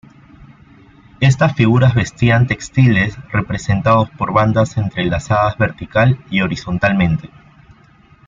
Estas 1.19 1.53
figuras 1.53 1.93
vestían 1.93 2.47
textiles 2.47 3.15
representados 3.31 4.09
por 4.09 4.33
bandas 4.33 4.75
entrelazadas 4.77 5.59
vertical 5.59 6.17
y 6.31 6.41
horizontalmente. 6.41 7.29